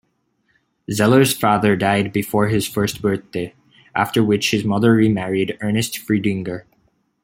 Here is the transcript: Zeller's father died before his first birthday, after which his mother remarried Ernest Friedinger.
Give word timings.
Zeller's 0.91 1.31
father 1.37 1.75
died 1.75 2.11
before 2.11 2.47
his 2.47 2.67
first 2.67 3.03
birthday, 3.03 3.53
after 3.93 4.23
which 4.23 4.49
his 4.49 4.65
mother 4.65 4.93
remarried 4.93 5.59
Ernest 5.61 5.99
Friedinger. 5.99 6.65